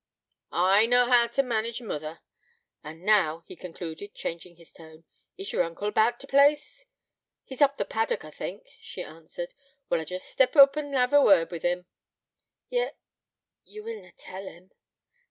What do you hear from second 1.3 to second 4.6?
manage mother. An' now,' he concluded, changing